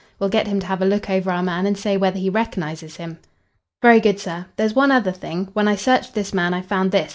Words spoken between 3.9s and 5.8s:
good, sir. There's one other thing. When I